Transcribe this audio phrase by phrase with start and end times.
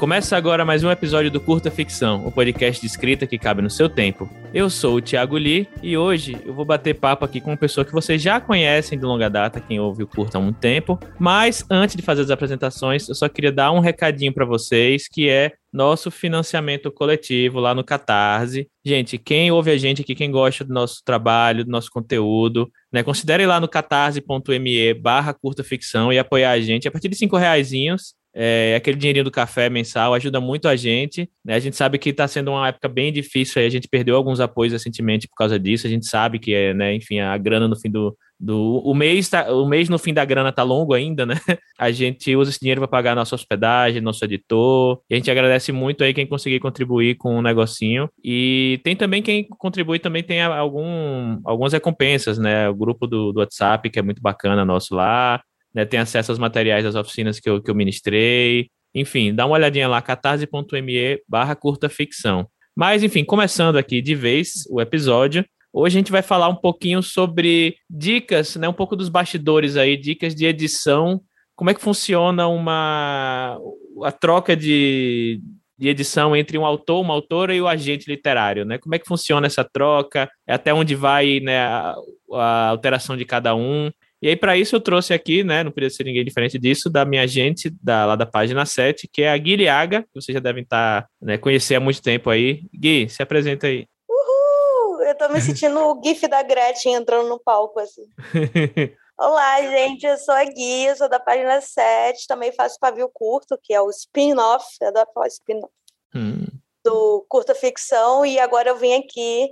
[0.00, 3.68] Começa agora mais um episódio do Curta Ficção, o podcast de escrita que cabe no
[3.68, 4.30] seu tempo.
[4.52, 7.84] Eu sou o Thiago Lee e hoje eu vou bater papo aqui com uma pessoa
[7.84, 10.98] que vocês já conhecem de longa data, quem ouve o Curta há um tempo.
[11.18, 15.28] Mas antes de fazer as apresentações, eu só queria dar um recadinho para vocês, que
[15.28, 18.66] é nosso financiamento coletivo lá no Catarse.
[18.82, 23.02] Gente, quem ouve a gente aqui, quem gosta do nosso trabalho, do nosso conteúdo, né,
[23.02, 26.88] considere lá no catarse.me barra curta ficção e apoiar a gente.
[26.88, 31.28] A partir de cinco reaisinhos é, aquele dinheirinho do café mensal ajuda muito a gente.
[31.44, 31.54] Né?
[31.54, 34.40] A gente sabe que está sendo uma época bem difícil, aí a gente perdeu alguns
[34.40, 35.86] apoios recentemente por causa disso.
[35.86, 39.28] A gente sabe que é, né, enfim, a grana no fim do, do o mês
[39.28, 41.34] tá, o mês no fim da grana tá longo ainda, né?
[41.78, 45.00] A gente usa esse dinheiro para pagar nossa hospedagem, nosso editor.
[45.10, 48.08] A gente agradece muito aí quem conseguir contribuir com o um negocinho.
[48.22, 52.68] E tem também quem contribui também tem algum algumas recompensas, né?
[52.68, 55.42] O grupo do, do WhatsApp que é muito bacana nosso lá
[55.74, 58.68] né, tem acesso aos materiais das oficinas que eu, que eu ministrei.
[58.94, 62.48] Enfim, dá uma olhadinha lá, catarse.me barra curta ficção.
[62.76, 67.02] Mas, enfim, começando aqui de vez o episódio, hoje a gente vai falar um pouquinho
[67.02, 71.20] sobre dicas, né, um pouco dos bastidores aí, dicas de edição,
[71.60, 73.58] como é que funciona uma
[74.02, 75.42] a troca de,
[75.78, 78.78] de edição entre um autor, uma autora e o agente literário, né?
[78.78, 80.30] Como é que funciona essa troca?
[80.48, 81.94] Até onde vai né, a,
[82.32, 83.90] a alteração de cada um?
[84.22, 85.64] E aí, para isso, eu trouxe aqui, né?
[85.64, 89.22] Não podia ser ninguém diferente disso, da minha gente, da, lá da página 7, que
[89.22, 92.28] é a Gui Liaga, que vocês já devem estar, tá, né, conhecer há muito tempo
[92.28, 92.62] aí.
[92.74, 93.86] Gui, se apresenta aí.
[94.06, 95.02] Uhul!
[95.04, 98.02] Eu tô me sentindo o GIF da Gretchen entrando no palco, assim.
[99.18, 103.58] Olá, gente, eu sou a Gui, eu sou da página 7, também faço pavio curto,
[103.62, 105.72] que é o spin-off, adoro falar spin-off,
[106.14, 106.44] hum.
[106.84, 109.50] do curta ficção, e agora eu vim aqui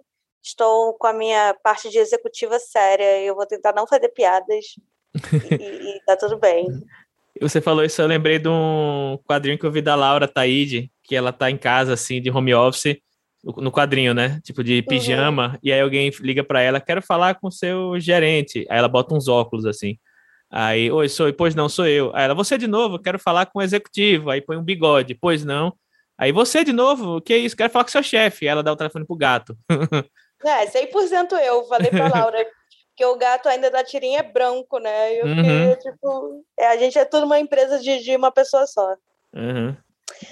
[0.48, 3.20] estou com a minha parte de executiva séria.
[3.22, 4.64] Eu vou tentar não fazer piadas
[5.32, 6.66] e, e tá tudo bem.
[7.40, 11.14] Você falou isso, eu lembrei de um quadrinho que eu vi da Laura Taide, que
[11.14, 12.96] ela tá em casa, assim, de home office,
[13.44, 14.40] no quadrinho, né?
[14.42, 15.58] Tipo de pijama, uhum.
[15.62, 18.66] e aí alguém liga para ela, quero falar com o seu gerente.
[18.68, 19.96] Aí ela bota uns óculos, assim.
[20.50, 22.10] Aí, oi, sou, pois não, sou eu.
[22.14, 24.30] Aí ela, você de novo, quero falar com o executivo.
[24.30, 25.72] Aí põe um bigode, pois não.
[26.16, 27.56] Aí você de novo, o que é isso?
[27.56, 28.46] Quero falar com o seu chefe.
[28.46, 29.56] Ela dá o telefone pro gato.
[30.44, 31.64] É, 100% eu.
[31.64, 32.46] Falei pra Laura
[32.96, 35.14] que o gato ainda da tirinha é branco, né?
[35.14, 35.76] E eu fiquei, uhum.
[35.76, 36.44] tipo...
[36.58, 38.96] É, a gente é tudo uma empresa de, de uma pessoa só.
[39.34, 39.76] Uhum.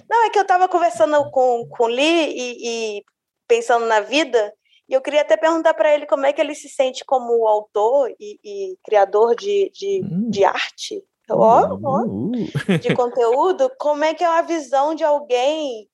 [0.09, 3.05] Não, é que eu tava conversando com, com o Lee e, e
[3.47, 4.53] pensando na vida,
[4.89, 8.11] e eu queria até perguntar para ele como é que ele se sente como autor
[8.21, 10.31] e, e criador de, de, uhum.
[10.31, 12.79] de arte, ó, ó, uh.
[12.81, 15.89] de conteúdo, como é que é a visão de alguém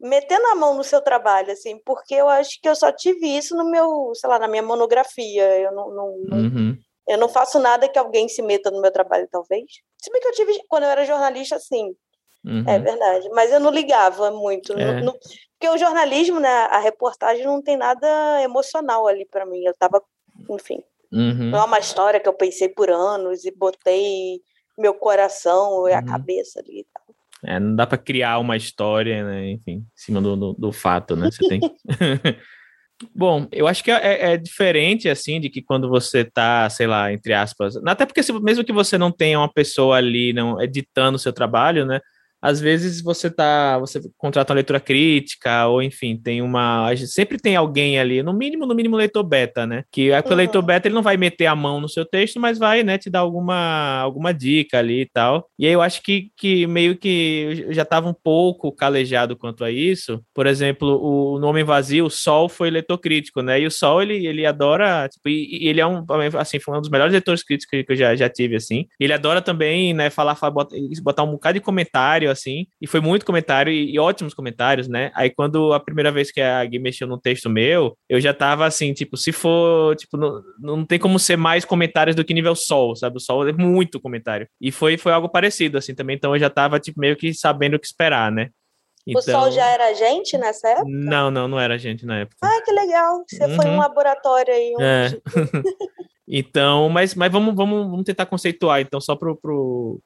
[0.00, 3.56] metendo a mão no seu trabalho, assim, porque eu acho que eu só tive isso
[3.56, 5.44] no meu, sei lá, na minha monografia.
[5.58, 6.76] Eu não, não, uhum.
[7.08, 9.64] eu não faço nada que alguém se meta no meu trabalho, talvez.
[9.98, 11.94] Se bem que eu tive, quando eu era jornalista, sim.
[12.44, 12.64] Uhum.
[12.68, 13.28] É verdade.
[13.30, 14.72] Mas eu não ligava muito.
[14.74, 15.00] É.
[15.00, 15.18] No, no,
[15.64, 19.64] porque o jornalismo, né, a reportagem não tem nada emocional ali para mim.
[19.64, 20.02] Eu tava,
[20.50, 20.82] enfim.
[21.10, 21.50] Uhum.
[21.50, 24.42] Não é uma história que eu pensei por anos e botei
[24.76, 26.06] meu coração e a uhum.
[26.06, 26.86] cabeça ali.
[27.46, 29.50] É, não dá para criar uma história, né?
[29.52, 31.30] Enfim, em cima do, do, do fato, né?
[31.30, 31.60] Você tem.
[33.14, 36.86] Bom, eu acho que é, é, é, diferente, assim, de que quando você tá, sei
[36.86, 40.60] lá, entre aspas, até porque se, mesmo que você não tenha uma pessoa ali não
[40.62, 42.00] editando o seu trabalho, né,
[42.44, 46.94] às vezes você tá, você contrata uma leitura crítica, ou enfim, tem uma.
[47.06, 49.82] Sempre tem alguém ali, no mínimo, no mínimo, leitor beta, né?
[49.90, 50.24] Que é uhum.
[50.30, 52.98] o leitor beta ele não vai meter a mão no seu texto, mas vai, né,
[52.98, 55.48] te dar alguma, alguma dica ali e tal.
[55.58, 59.64] E aí eu acho que, que meio que eu já estava um pouco calejado quanto
[59.64, 60.20] a isso.
[60.34, 63.58] Por exemplo, o No Homem Vazio, o Sol foi leitor crítico, né?
[63.58, 66.04] E o Sol, ele, ele adora, tipo, e, e ele é um,
[66.38, 68.86] assim, foi um dos melhores leitores críticos que eu já, já tive, assim.
[69.00, 73.00] Ele adora também, né, falar, falar botar, botar um bocado de comentário, assim, e foi
[73.00, 75.10] muito comentário e, e, ótimos comentários, né?
[75.14, 78.66] Aí quando a primeira vez que a Gui mexeu no texto meu, eu já tava
[78.66, 82.54] assim, tipo, se for, tipo, não, não tem como ser mais comentários do que nível
[82.54, 83.16] sol, sabe?
[83.16, 84.46] O sol é muito comentário.
[84.60, 87.74] E foi, foi algo parecido, assim, também, então eu já tava, tipo, meio que sabendo
[87.74, 88.50] o que esperar, né?
[89.06, 89.20] Então...
[89.20, 90.88] O Sol já era gente nessa época?
[90.88, 92.38] Não, não, não era gente na época.
[92.42, 93.22] Ah, que legal.
[93.28, 93.56] Você uhum.
[93.56, 94.74] foi um laboratório aí.
[94.78, 94.82] Um...
[94.82, 95.08] É.
[96.26, 100.00] então, mas, mas vamos, vamos, vamos tentar conceituar, então, só para pro,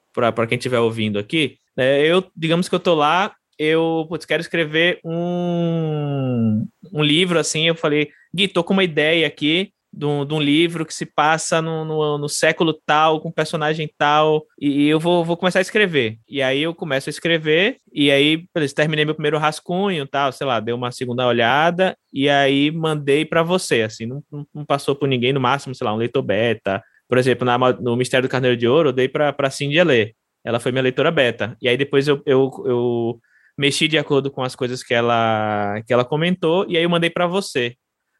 [0.47, 1.57] quem estiver ouvindo aqui.
[1.77, 7.67] É, eu, digamos que eu tô lá, eu putz, quero escrever um, um livro, assim,
[7.67, 11.05] eu falei, Gui, tô com uma ideia aqui, de um, de um, livro que se
[11.05, 15.61] passa no, no, no, século tal, com personagem tal, e, eu vou, vou começar a
[15.61, 16.17] escrever.
[16.27, 20.45] E aí eu começo a escrever, e aí beleza, terminei meu primeiro rascunho, tal, sei
[20.45, 25.07] lá, dei uma segunda olhada, e aí mandei para você, assim, não, não, passou por
[25.07, 28.55] ninguém, no máximo, sei lá, um leitor beta, por exemplo, na, no Mistério do Carneiro
[28.55, 30.15] de Ouro, eu dei para Cindy ler.
[30.45, 31.57] Ela foi minha leitora beta.
[31.59, 33.19] E aí depois eu, eu, eu
[33.57, 37.09] mexi de acordo com as coisas que ela, que ela comentou, e aí eu mandei
[37.09, 37.75] para você.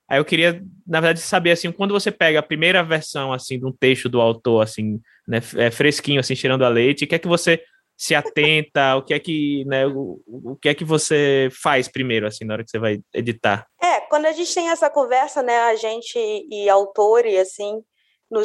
[0.10, 3.66] Aí eu queria, na verdade, saber assim, quando você pega a primeira versão assim de
[3.66, 7.20] um texto do autor assim, né, é fresquinho assim, cheirando a leite, o que é
[7.20, 7.62] que você
[7.96, 12.26] se atenta, o que é que, né, o, o que é que você faz primeiro
[12.26, 13.68] assim na hora que você vai editar?
[13.82, 17.84] É, quando a gente tem essa conversa, né, a gente e autor e assim,
[18.32, 18.42] no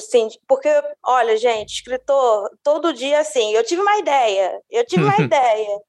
[0.49, 0.69] porque
[1.05, 5.81] olha, gente, escritor, todo dia assim, eu tive uma ideia, eu tive uma ideia.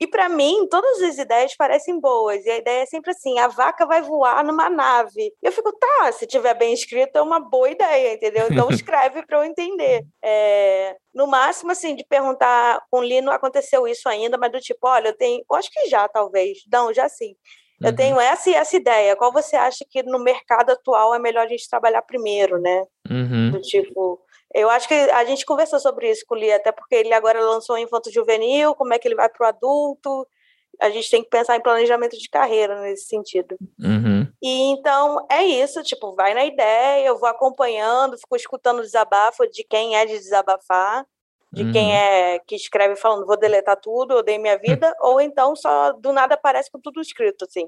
[0.00, 2.44] E para mim, todas as ideias parecem boas.
[2.44, 5.32] E a ideia é sempre assim: a vaca vai voar numa nave.
[5.42, 8.46] E eu fico, tá, se tiver bem escrito, é uma boa ideia, entendeu?
[8.50, 10.04] Então escreve para eu entender.
[10.22, 14.86] É, no máximo, assim, de perguntar com Li, não aconteceu isso ainda, mas do tipo,
[14.86, 15.42] olha, eu tenho.
[15.50, 16.58] Eu acho que já, talvez.
[16.70, 17.34] Não, já sim.
[17.80, 17.96] Eu uhum.
[17.96, 19.16] tenho essa e essa ideia.
[19.16, 22.84] Qual você acha que no mercado atual é melhor a gente trabalhar primeiro, né?
[23.08, 23.52] Uhum.
[23.52, 24.20] Do tipo,
[24.54, 27.40] eu acho que a gente conversou sobre isso com o Lee, até porque ele agora
[27.40, 30.26] lançou o Infanto Juvenil, como é que ele vai para o adulto.
[30.80, 33.56] A gente tem que pensar em planejamento de carreira nesse sentido.
[33.80, 34.26] Uhum.
[34.42, 39.46] E então é isso, tipo, vai na ideia, eu vou acompanhando, fico escutando o desabafo
[39.48, 41.04] de quem é de desabafar
[41.52, 41.72] de uhum.
[41.72, 45.92] quem é que escreve falando vou deletar tudo, eu dei minha vida, ou então só
[45.92, 47.66] do nada aparece com tudo escrito, assim.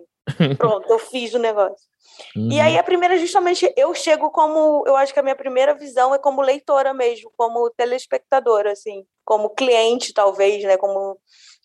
[0.57, 1.89] Pronto, eu fiz o negócio.
[2.37, 2.51] Uhum.
[2.53, 6.15] E aí a primeira, justamente, eu chego como, eu acho que a minha primeira visão
[6.15, 11.19] é como leitora mesmo, como telespectadora, assim, como cliente, talvez, né, como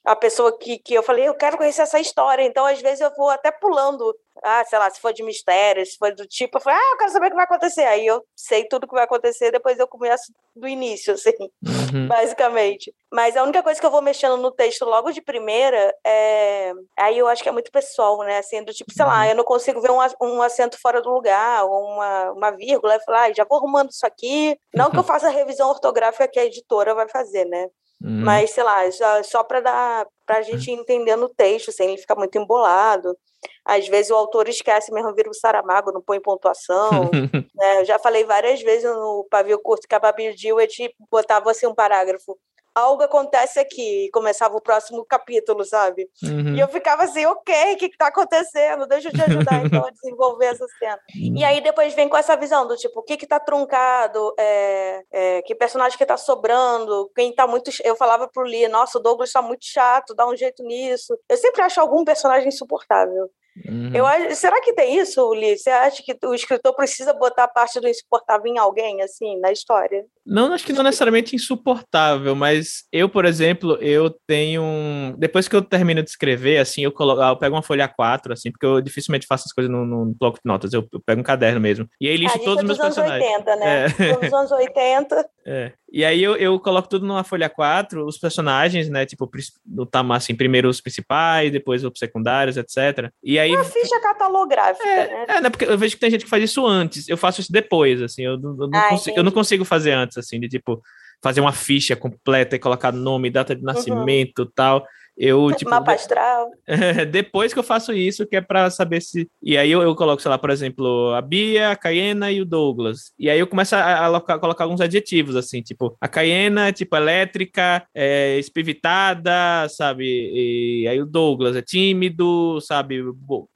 [0.05, 2.43] a pessoa que, que eu falei, eu quero conhecer essa história.
[2.43, 4.15] Então, às vezes, eu vou até pulando.
[4.43, 6.97] Ah, sei lá, se for de mistério, se for do tipo, eu falei, ah, eu
[6.97, 7.85] quero saber o que vai acontecer.
[7.85, 11.31] Aí eu sei tudo o que vai acontecer, depois eu começo do início, assim,
[11.65, 12.07] uhum.
[12.07, 12.93] basicamente.
[13.11, 16.73] Mas a única coisa que eu vou mexendo no texto logo de primeira é.
[16.99, 18.37] Aí eu acho que é muito pessoal, né?
[18.37, 19.11] Assim, do tipo, sei uhum.
[19.11, 22.97] lá, eu não consigo ver um, um acento fora do lugar, ou uma, uma vírgula,
[22.97, 24.55] e falar, ah, já vou arrumando isso aqui.
[24.73, 27.67] Não que eu faça a revisão ortográfica que a editora vai fazer, né?
[28.05, 28.23] Uhum.
[28.23, 31.97] Mas, sei lá, só, só para dar para a gente entender no texto, sem ele
[31.97, 33.17] ficar muito embolado.
[33.63, 37.09] Às vezes o autor esquece mesmo, vira o Saramago, não põe pontuação.
[37.55, 37.81] né?
[37.81, 41.73] Eu já falei várias vezes no pavio curto que a Babi Dewitt botava assim um
[41.73, 42.37] parágrafo
[42.75, 46.09] algo acontece aqui, e começava o próximo capítulo, sabe?
[46.21, 46.55] Uhum.
[46.55, 48.85] E eu ficava assim, ok, o que está acontecendo?
[48.85, 50.99] Deixa eu te ajudar então a desenvolver essa cena.
[51.15, 51.37] Uhum.
[51.37, 55.41] E aí depois vem com essa visão do tipo, o que está truncado, é, é,
[55.43, 57.71] que personagem que está sobrando, quem está muito.
[57.83, 61.17] Eu falava pro Lee, nossa, o Douglas está muito chato, dá um jeito nisso.
[61.29, 63.29] Eu sempre acho algum personagem insuportável.
[63.67, 63.91] Uhum.
[63.93, 65.57] Eu, será que tem isso, Lee?
[65.57, 69.51] Você acha que o escritor precisa botar a parte do insuportável em alguém, assim, na
[69.51, 70.05] história?
[70.25, 74.61] Não, acho que não necessariamente insuportável, mas eu, por exemplo, eu tenho.
[74.61, 75.15] Um...
[75.17, 78.51] Depois que eu termino de escrever, assim, eu, coloco, eu pego uma folha 4, assim,
[78.51, 81.23] porque eu dificilmente faço as coisas no, no bloco de notas, eu, eu, pego um
[81.23, 81.87] caderno mesmo.
[82.01, 83.31] E aí listo todos os meus anos personagens.
[83.31, 83.85] 80, né?
[83.85, 84.17] É.
[84.17, 85.29] Dos anos 80.
[85.45, 85.71] É.
[85.95, 89.05] E aí eu, eu coloco tudo numa folha 4, os personagens, né?
[89.05, 89.31] Tipo,
[89.65, 93.09] no tamanho assim, primeiro os principais, depois os secundários, etc.
[93.23, 93.51] E aí.
[93.51, 95.25] Uma ficha catalográfica, é, né?
[95.29, 95.49] É, né?
[95.49, 97.07] Porque eu vejo que tem gente que faz isso antes.
[97.07, 98.23] Eu faço isso depois, assim.
[98.23, 100.83] Eu, eu, não, ah, consigo, eu não consigo fazer antes, assim, de tipo,
[101.23, 103.73] fazer uma ficha completa e colocar nome, data de uhum.
[103.73, 104.51] nascimento e uhum.
[104.53, 104.85] tal.
[105.17, 106.51] Eu, tipo, Mapa astral.
[107.09, 109.29] depois que eu faço isso, que é para saber se.
[109.41, 112.45] E aí eu, eu, coloco, sei lá, por exemplo, a Bia, a Cayena e o
[112.45, 113.13] Douglas.
[113.17, 116.95] E aí eu começo a, a, a colocar alguns adjetivos, assim, tipo, a Cayena, tipo,
[116.97, 120.05] elétrica, é, espivitada, sabe?
[120.05, 123.01] E aí o Douglas é tímido, sabe?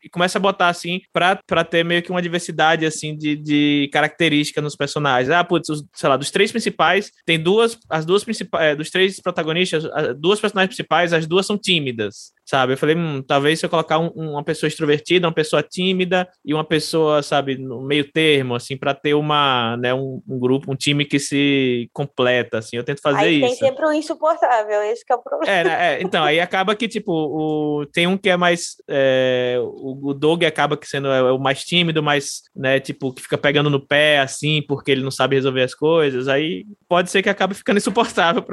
[0.02, 3.90] E começa a botar, assim, pra, pra ter meio que uma diversidade, assim, de, de
[3.92, 5.30] características nos personagens.
[5.30, 8.90] Ah, putz, os, sei lá, dos três principais, tem duas, as duas principais, é, dos
[8.90, 9.84] três protagonistas,
[10.18, 12.74] duas personagens principais, as duas são tímidas sabe?
[12.74, 16.52] Eu falei, hum, talvez se eu colocar um, uma pessoa extrovertida, uma pessoa tímida e
[16.52, 20.76] uma pessoa, sabe, no meio termo, assim, para ter uma, né, um, um, grupo, um
[20.76, 23.60] time que se completa, assim, eu tento fazer aí isso.
[23.60, 25.54] tem sempre o um insuportável, esse é o problema.
[25.54, 29.58] É, né, é, então, aí acaba que, tipo, o, tem um que é mais, é,
[29.62, 33.38] o, o Doug acaba que sendo é, o mais tímido, mais, né, tipo, que fica
[33.38, 37.30] pegando no pé, assim, porque ele não sabe resolver as coisas, aí pode ser que
[37.30, 38.44] acabe ficando insuportável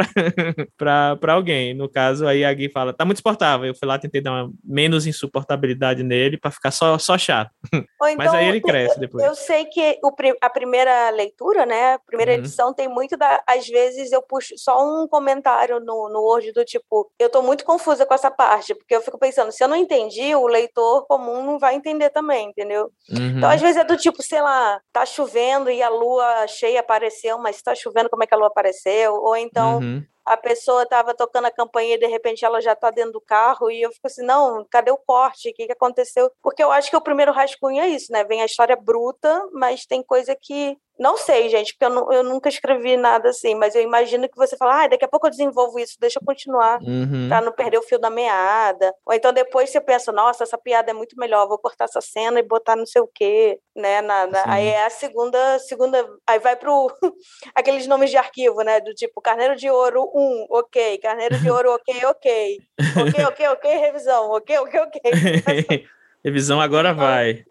[0.76, 1.72] para alguém.
[1.72, 3.66] No caso, aí a Gui fala, tá muito insuportável.
[3.66, 7.50] Eu fui lá, tentei dar uma menos insuportabilidade nele para ficar só, só chato.
[8.06, 9.24] Então, Mas aí ele cresce depois.
[9.24, 12.38] Eu sei que o, a primeira leitura, né, a primeira uhum.
[12.38, 13.42] edição tem muito da.
[13.46, 17.64] Às vezes eu puxo só um comentário no, no Word do tipo, eu tô muito
[17.64, 21.42] confusa com essa parte, porque eu fico pensando, se eu não entendi, o leitor comum
[21.42, 22.90] não vai entender também, entendeu?
[23.10, 23.38] Uhum.
[23.38, 27.38] Então, às vezes é do tipo, sei lá, tá chovendo e a lua cheia apareceu,
[27.38, 29.14] mas tá chovendo, como é que a lua apareceu?
[29.14, 29.78] Ou então.
[29.78, 33.20] Uhum a pessoa estava tocando a campainha e de repente ela já está dentro do
[33.20, 35.50] carro e eu fico assim, não, cadê o corte?
[35.50, 36.30] O que, que aconteceu?
[36.42, 38.24] Porque eu acho que o primeiro rascunho é isso, né?
[38.24, 42.24] Vem a história bruta, mas tem coisa que Não sei, gente, porque eu, não, eu,
[42.24, 45.30] nunca escrevi nada assim, mas eu imagino que você fala, ah, daqui a pouco eu
[45.30, 47.28] desenvolvo isso, deixa eu continuar, uhum.
[47.28, 48.94] pra não perder o fio da meada.
[49.04, 52.40] Ou então depois você pensa, nossa, essa piada é muito melhor, vou cortar essa cena
[52.40, 54.00] e botar não sei o quê, né?
[54.00, 54.44] Na, na...
[54.50, 56.08] aí é a segunda, segunda.
[56.26, 56.90] Aí vai pro
[57.54, 58.80] aqueles nomes de arquivo, né?
[58.80, 62.62] Do tipo Carneiro de Ouro 1, ok, Carneiro de Ouro, ok, ok.
[62.96, 65.00] Ok, ok, ok, revisão, ok, ok, ok.
[66.24, 67.44] revisão agora vai.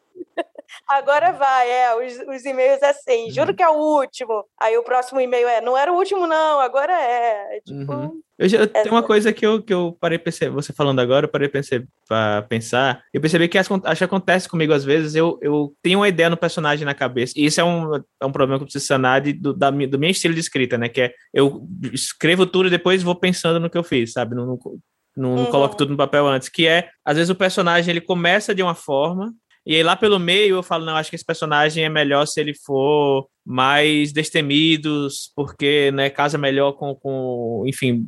[0.88, 3.55] Agora vai, é, os, os e-mails é assim, juro uhum.
[3.55, 4.46] que é o último.
[4.60, 7.58] Aí o próximo e-mail é, não era o último não, agora é.
[7.58, 8.22] é tipo, uhum.
[8.38, 11.29] Eu já, tem uma coisa que eu, que eu parei perceber, você falando agora, eu
[11.29, 13.01] parei para pensar.
[13.13, 16.36] Eu percebi que acho que acontece comigo às vezes, eu, eu tenho uma ideia no
[16.36, 19.32] personagem na cabeça, e isso é um, é um problema que eu preciso sanar de,
[19.32, 20.89] do, da, do meu estilo de escrita, né?
[20.89, 24.36] Que é eu escrevo tudo e depois vou pensando no que eu fiz, sabe?
[24.36, 24.60] Não, não,
[25.15, 25.46] não, uhum.
[25.46, 26.50] coloco tudo no papel antes.
[26.50, 29.34] Que é, às vezes o personagem ele começa de uma forma,
[29.65, 32.39] e aí lá pelo meio eu falo, não, acho que esse personagem é melhor se
[32.39, 38.07] ele for mais destemidos, porque, né, casa melhor com, com enfim,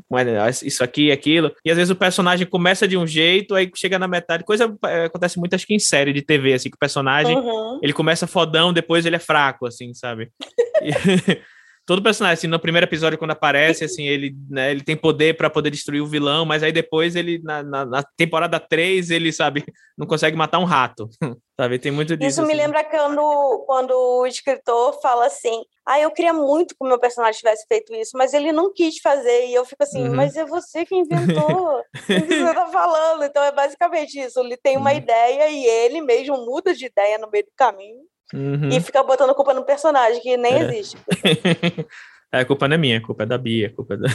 [0.64, 1.52] isso aqui e aquilo.
[1.64, 5.06] E às vezes o personagem começa de um jeito, aí chega na metade, coisa é,
[5.06, 7.80] acontece muito acho que em série de TV, assim, que o personagem, uhum.
[7.84, 10.32] ele começa fodão, depois ele é fraco, assim, sabe?
[11.88, 15.50] Todo personagem, assim, no primeiro episódio, quando aparece, assim, ele, né, ele tem poder para
[15.50, 19.64] poder destruir o vilão, mas aí depois ele, na, na, na, temporada 3, ele, sabe,
[19.98, 21.08] não consegue matar um rato,
[21.58, 21.80] sabe?
[21.80, 22.42] Tem muito disso.
[22.42, 22.62] Isso me assim.
[22.62, 27.40] lembra quando, quando o escritor fala assim, ah, eu queria muito que o meu personagem
[27.40, 30.14] tivesse feito isso, mas ele não quis fazer, e eu fico assim, uhum.
[30.14, 33.24] mas é você que inventou, o que você tá falando?
[33.24, 34.98] Então é basicamente isso, ele tem uma uhum.
[34.98, 38.02] ideia e ele mesmo muda de ideia no meio do caminho,
[38.34, 38.70] Uhum.
[38.70, 40.64] E fica botando culpa no personagem que nem é.
[40.64, 40.98] existe.
[42.30, 43.74] É, a culpa não é minha, a culpa é da Bia.
[43.74, 44.08] culpa é da...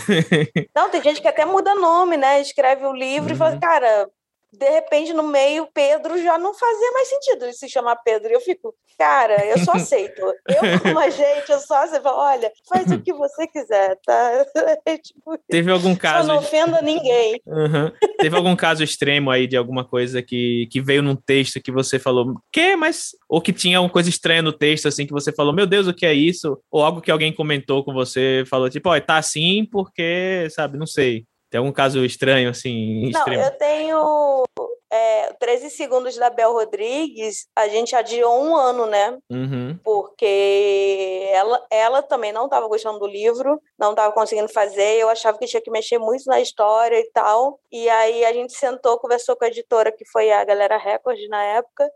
[0.77, 2.43] não, tem gente que até muda nome, né?
[2.43, 3.35] Escreve o livro uhum.
[3.35, 3.61] e fala, uhum.
[3.61, 4.07] cara,
[4.53, 8.29] de repente, no meio, Pedro já não fazia mais sentido ele se chamar Pedro.
[8.29, 10.21] E eu fico, cara, eu só aceito.
[10.21, 12.07] Eu, como a gente, eu só aceito.
[12.07, 14.47] Olha, faz o que você quiser, tá?
[14.85, 16.27] É, tipo, Teve algum caso.
[16.27, 17.41] Só não ofenda ninguém.
[17.47, 17.91] Uhum.
[18.19, 21.99] Teve algum caso extremo aí de alguma coisa que, que veio num texto que você
[21.99, 22.75] falou, que?
[22.75, 23.11] Mas.
[23.29, 25.95] Ou que tinha alguma coisa estranha no texto, assim, que você falou, meu Deus, o
[25.95, 26.59] que é isso?
[26.71, 30.87] Ou algo que alguém comentou com você, falou, tipo, ó, tá assim porque, sabe, não
[30.87, 31.27] sei.
[31.53, 33.43] Tem algum caso estranho, assim, extremo?
[33.43, 34.45] Não, eu tenho
[34.91, 39.19] é, 13 segundos da Bel Rodrigues, a gente adiou um ano, né?
[39.31, 39.79] Uhum.
[39.85, 45.37] Porque ela, ela também não estava gostando do livro, não estava conseguindo fazer, eu achava
[45.37, 47.61] que tinha que mexer muito na história e tal.
[47.71, 51.43] E aí a gente sentou, conversou com a editora, que foi a Galera Record na
[51.43, 51.87] época,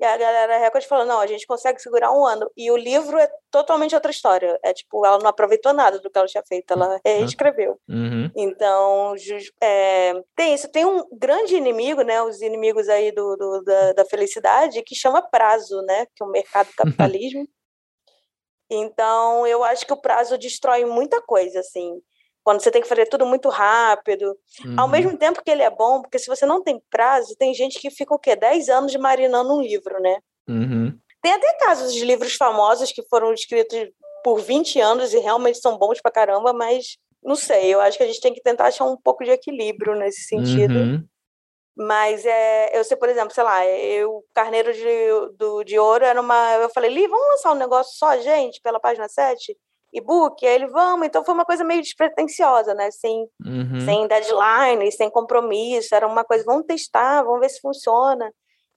[0.00, 2.50] e a galera Record falou: não, a gente consegue segurar um ano.
[2.56, 4.58] E o livro é totalmente outra história.
[4.62, 7.78] É tipo, ela não aproveitou nada do que ela tinha feito, ela reescreveu.
[7.88, 8.30] Uhum.
[8.36, 9.14] Então,
[9.62, 10.68] é, tem isso.
[10.68, 12.20] Tem um grande inimigo, né?
[12.22, 16.06] Os inimigos aí do, do da, da, felicidade, que chama prazo, né?
[16.14, 17.46] Que é o mercado capitalismo.
[18.70, 22.00] então, eu acho que o prazo destrói muita coisa, assim
[22.44, 24.36] quando você tem que fazer tudo muito rápido.
[24.64, 24.74] Uhum.
[24.76, 27.80] Ao mesmo tempo que ele é bom, porque se você não tem prazo, tem gente
[27.80, 28.36] que fica o quê?
[28.36, 30.18] 10 anos marinando um livro, né?
[30.48, 30.96] Uhum.
[31.22, 33.90] Tem até casos de livros famosos que foram escritos
[34.22, 38.04] por 20 anos e realmente são bons pra caramba, mas não sei, eu acho que
[38.04, 40.74] a gente tem que tentar achar um pouco de equilíbrio nesse sentido.
[40.74, 41.04] Uhum.
[41.76, 46.20] Mas é, eu sei, por exemplo, sei lá, eu, Carneiro de, do, de Ouro era
[46.20, 46.54] uma.
[46.56, 49.56] Eu falei, Li, vamos lançar um negócio só, gente, pela página 7?
[49.94, 53.80] E-book, aí ele, vamos, então foi uma coisa meio despretensiosa, né, sem, uhum.
[53.84, 58.30] sem deadline, sem compromisso, era uma coisa, vamos testar, vamos ver se funciona.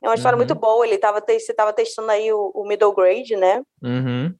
[0.04, 0.42] É uma história uhum.
[0.42, 4.32] muito boa, ele tava, você estava testando aí o, o, middle grade, né, uhum.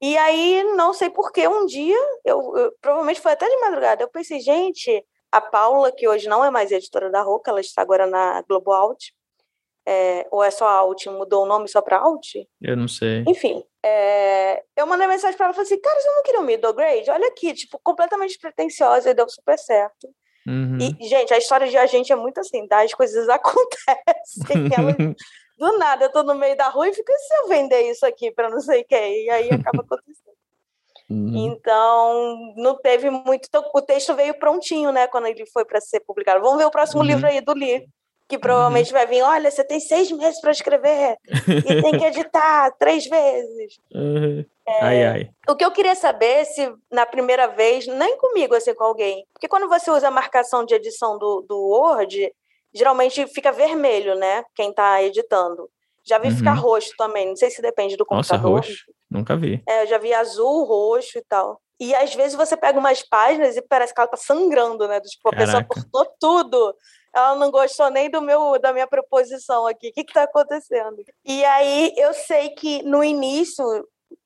[0.00, 4.08] e aí, não sei porquê, um dia, eu, eu, provavelmente foi até de madrugada, eu
[4.08, 8.06] pensei, gente, a Paula, que hoje não é mais editora da Roca, ela está agora
[8.06, 9.12] na Globo Out,
[9.86, 12.36] é, ou é só Alt, mudou o nome só para Alt?
[12.60, 13.24] Eu não sei.
[13.26, 16.44] Enfim, é, eu mandei mensagem para ela e falei assim: cara, você não queria um
[16.44, 17.10] middle grade?
[17.10, 20.08] Olha aqui, tipo, completamente pretensiosa e deu super certo.
[20.46, 20.78] Uhum.
[20.78, 22.82] E, gente, a história de agente é muito assim, tá?
[22.82, 25.16] As coisas acontecem.
[25.58, 28.04] do nada, eu tô no meio da rua e fico, e se eu vender isso
[28.04, 29.24] aqui para não sei quem?
[29.24, 30.32] E aí acaba acontecendo.
[31.10, 31.52] Uhum.
[31.52, 33.48] Então, não teve muito.
[33.74, 35.06] O texto veio prontinho, né?
[35.08, 36.40] Quando ele foi para ser publicado.
[36.40, 37.06] Vamos ver o próximo uhum.
[37.06, 37.86] livro aí do Lee
[38.32, 38.92] que provavelmente uhum.
[38.94, 43.78] vai vir, olha, você tem seis meses para escrever e tem que editar três vezes.
[43.94, 44.42] Uhum.
[44.66, 45.30] É, ai, ai.
[45.46, 49.26] O que eu queria saber é se na primeira vez, nem comigo, assim, com alguém,
[49.34, 52.32] porque quando você usa a marcação de edição do, do Word,
[52.72, 54.42] geralmente fica vermelho, né?
[54.54, 55.68] Quem está editando.
[56.02, 56.36] Já vi uhum.
[56.38, 58.50] ficar roxo também, não sei se depende do computador.
[58.50, 58.84] Nossa, roxo?
[59.10, 59.62] Nunca vi.
[59.68, 61.60] É, eu já vi azul, roxo e tal.
[61.78, 65.00] E às vezes você pega umas páginas e parece que ela tá sangrando, né?
[65.02, 65.46] Tipo, a Caraca.
[65.46, 66.74] pessoa cortou tudo
[67.14, 69.88] ela não gostou nem do meu da minha proposição aqui.
[69.88, 71.04] O que está acontecendo?
[71.24, 73.64] E aí eu sei que no início,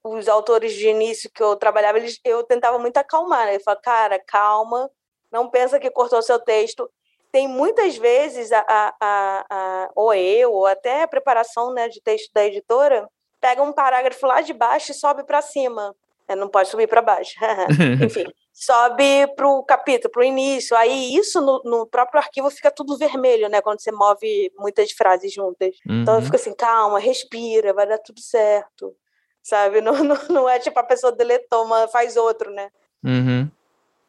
[0.04, 3.56] os autores de início que eu trabalhava, eles, eu tentava muito acalmar, né?
[3.56, 4.90] Eu falava, cara, calma,
[5.32, 6.88] não pensa que cortou seu texto.
[7.32, 12.00] Tem muitas vezes, a, a, a, a ou eu, ou até a preparação né, de
[12.00, 13.08] texto da editora,
[13.40, 15.94] pega um parágrafo lá de baixo e sobe para cima.
[16.28, 17.34] É, não pode subir para baixo.
[18.02, 18.26] Enfim,
[18.58, 20.74] sobe para o capítulo, para o início.
[20.74, 23.60] Aí isso no, no, próprio arquivo fica tudo vermelho, né?
[23.60, 25.76] Quando você move muitas frases juntas.
[25.86, 26.00] Uhum.
[26.00, 28.96] Então eu fico assim, calma, respira, vai dar tudo certo.
[29.42, 29.80] Sabe?
[29.82, 32.70] Não, não, não é tipo a pessoa deletou, uma, faz outro, né?
[33.04, 33.48] Uhum.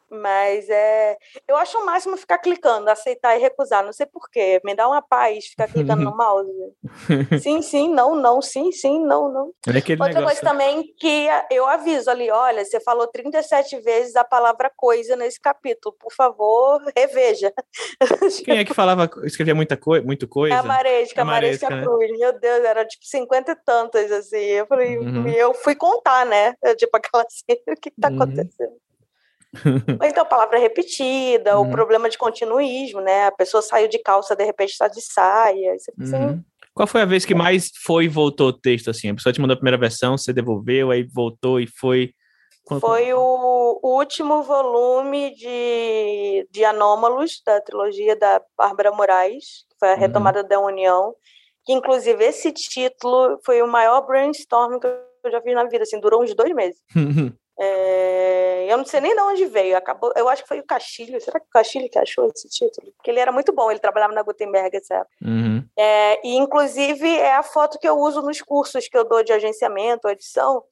[0.10, 1.18] Mas é.
[1.48, 3.84] Eu acho o máximo ficar clicando, aceitar e recusar.
[3.84, 4.62] Não sei porquê.
[4.64, 6.50] Me dá uma paz ficar clicando no mouse.
[7.42, 9.52] sim, sim, não, não, sim, sim, não, não.
[9.68, 10.24] É Outra negócio.
[10.24, 15.40] coisa também que eu aviso ali: olha, você falou 37 vezes a palavra coisa nesse
[15.40, 15.96] capítulo.
[16.00, 17.52] Por favor, reveja.
[18.46, 20.56] Quem é que falava, escrevia muita coi muito coisa?
[20.56, 21.84] É a Maresca, a Maresca né?
[21.84, 22.18] Cruz.
[22.18, 24.38] Meu Deus, era tipo 50 e tantas, assim.
[24.38, 25.28] Eu falei, uhum.
[25.28, 26.54] eu fui contar, né?
[26.78, 28.16] tipo aquela cena, o que, que tá uhum.
[28.16, 28.87] acontecendo?
[30.02, 31.68] Ou então palavra repetida, uhum.
[31.68, 33.28] o problema de continuismo, né?
[33.28, 35.74] A pessoa saiu de calça, de repente está de saia.
[35.74, 35.92] Assim.
[36.16, 36.44] Uhum.
[36.74, 39.10] Qual foi a vez que mais foi e voltou o texto, assim?
[39.10, 42.14] A pessoa te mandou a primeira versão, você devolveu, aí voltou e foi...
[42.82, 49.94] Foi o, último volume de, de Anômalos, da trilogia da Bárbara Moraes, que foi a
[49.94, 50.00] uhum.
[50.00, 50.48] retomada uhum.
[50.48, 51.16] da União,
[51.66, 56.00] que inclusive esse título foi o maior brainstorm que eu já fiz na vida, assim,
[56.00, 56.82] durou uns dois meses.
[57.60, 59.78] É, eu não sei nem de onde veio.
[59.78, 61.20] Acabou, eu acho que foi o Castilho.
[61.20, 62.92] Será que o Castilho que achou esse título?
[62.96, 65.06] Porque ele era muito bom, ele trabalhava na Gutenberg, etc.
[65.22, 65.64] Uhum.
[65.78, 69.34] É, e, inclusive, é a foto que eu uso nos cursos que eu dou de
[69.34, 70.64] agenciamento, edição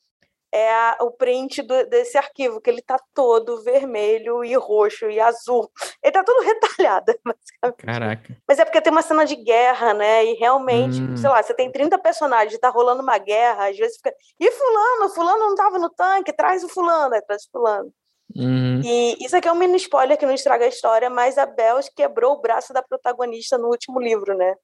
[0.55, 5.19] é a, o print do, desse arquivo, que ele tá todo vermelho e roxo e
[5.19, 5.69] azul.
[6.01, 7.85] Ele tá todo retalhado, basicamente.
[7.85, 8.37] Caraca.
[8.47, 10.23] Mas é porque tem uma cena de guerra, né?
[10.23, 11.17] E realmente, hum.
[11.17, 14.13] sei lá, você tem 30 personagens, tá rolando uma guerra, às vezes fica.
[14.39, 17.93] E fulano, fulano não tava no tanque, traz o fulano, aí traz o fulano.
[18.33, 18.81] Uhum.
[18.81, 21.91] E isso aqui é um mini spoiler que não estraga a história, mas a Bells
[21.93, 24.55] quebrou o braço da protagonista no último livro, né?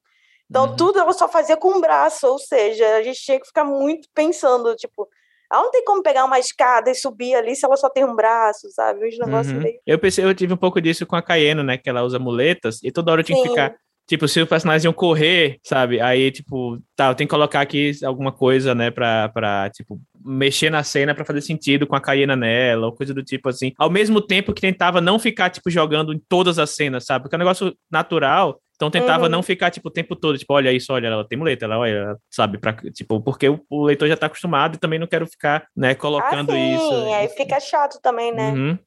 [0.49, 0.75] Então, uhum.
[0.77, 4.07] tudo ela só fazia com o braço, ou seja, a gente tinha que ficar muito
[4.13, 5.07] pensando, tipo,
[5.51, 8.15] ela não tem como pegar uma escada e subir ali se ela só tem um
[8.15, 9.05] braço, sabe?
[9.05, 9.61] Uns negócios uhum.
[9.61, 9.79] meio...
[9.85, 11.77] Eu pensei, eu tive um pouco disso com a Cayenne, né?
[11.77, 13.43] Que ela usa muletas e toda hora eu tinha Sim.
[13.43, 13.75] que ficar.
[14.07, 16.01] Tipo, se os personagens iam correr, sabe?
[16.01, 20.69] Aí, tipo, tá, eu tenho que colocar aqui alguma coisa, né, pra, pra tipo, mexer
[20.69, 23.71] na cena para fazer sentido com a Cayena nela, ou coisa do tipo assim.
[23.77, 27.23] Ao mesmo tempo que tentava não ficar, tipo, jogando em todas as cenas, sabe?
[27.23, 29.29] Porque é um negócio natural então tentava uhum.
[29.29, 32.17] não ficar, tipo, o tempo todo, tipo, olha isso, olha, ela tem muleta, ela, olha,
[32.31, 35.67] sabe, pra, tipo, porque o, o, leitor já tá acostumado e também não quero ficar,
[35.75, 36.75] né, colocando ah, sim.
[36.75, 37.13] isso.
[37.13, 38.49] aí fica chato também, né?
[38.49, 38.79] Uhum.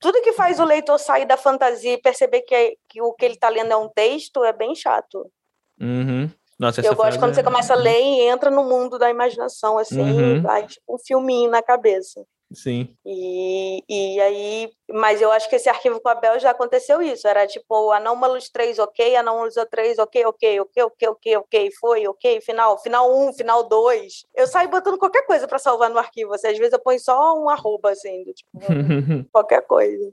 [0.00, 3.24] Tudo que faz o leitor sair da fantasia e perceber que, é, que o que
[3.24, 5.30] ele tá lendo é um texto é bem chato.
[5.80, 6.28] Uhum.
[6.58, 7.34] Nossa, eu gosto quando é...
[7.34, 10.42] você começa a ler e entra no mundo da imaginação, assim, uhum.
[10.42, 12.24] vai tipo um filminho na cabeça.
[12.52, 12.96] Sim.
[13.04, 17.26] E, e aí, mas eu acho que esse arquivo com a Bel já aconteceu isso.
[17.26, 22.40] Era tipo, Anômalos 3, ok, Anômalos 3, ok, ok, ok, ok, ok, ok, foi, ok,
[22.40, 24.26] final, final 1, final 2.
[24.34, 26.34] Eu saio botando qualquer coisa para salvar no arquivo.
[26.34, 28.50] Assim, às vezes eu ponho só um arroba, assim, do, tipo,
[29.32, 30.12] qualquer coisa.